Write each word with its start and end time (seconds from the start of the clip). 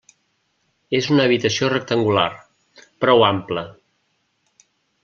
És 0.99 1.09
una 1.15 1.27
habitació 1.29 1.69
rectangular, 1.75 2.27
prou 3.07 3.23
ampla. 3.31 3.67